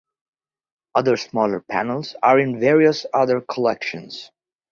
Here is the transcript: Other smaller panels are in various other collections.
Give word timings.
Other 0.95 1.15
smaller 1.15 1.59
panels 1.61 2.15
are 2.23 2.39
in 2.39 2.59
various 2.59 3.05
other 3.13 3.39
collections. 3.39 4.31